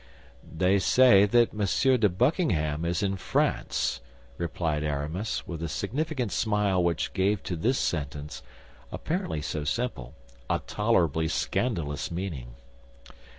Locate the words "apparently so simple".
8.91-10.15